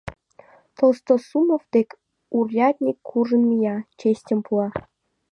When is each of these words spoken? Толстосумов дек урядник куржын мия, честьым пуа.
Толстосумов 0.77 1.63
дек 1.75 1.89
урядник 2.37 2.97
куржын 3.09 3.43
мия, 3.49 3.77
честьым 3.99 4.39
пуа. 4.45 4.67